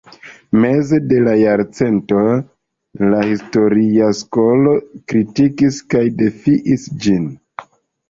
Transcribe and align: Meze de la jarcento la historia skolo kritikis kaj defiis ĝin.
Meze 0.61 0.99
de 1.11 1.19
la 1.27 1.35
jarcento 1.41 2.23
la 3.15 3.21
historia 3.33 4.09
skolo 4.23 4.75
kritikis 5.15 5.83
kaj 5.97 6.07
defiis 6.27 6.93
ĝin. 7.07 7.35